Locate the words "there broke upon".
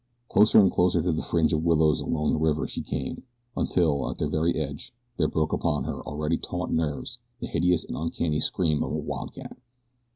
5.17-5.83